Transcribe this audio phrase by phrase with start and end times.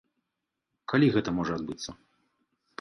[0.95, 1.89] Калі гэта можа адбыцца?